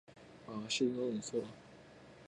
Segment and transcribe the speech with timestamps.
[0.47, 1.43] 明日の空